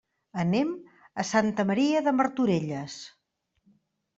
Anem 0.43 0.71
a 1.23 1.27
Santa 1.31 1.65
Maria 1.73 2.01
de 2.07 2.15
Martorelles. 2.23 2.97